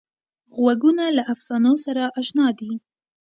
[0.57, 2.71] غوږونه له افسانو سره اشنا دي